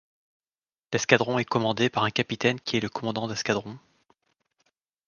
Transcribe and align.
L'escadron 0.91 1.37
est 1.37 1.45
commandé 1.45 1.91
par 1.91 2.03
un 2.05 2.09
capitaine 2.09 2.59
qui 2.59 2.75
est 2.75 2.79
le 2.79 2.89
commandant 2.89 3.27
d'escadron. 3.27 3.77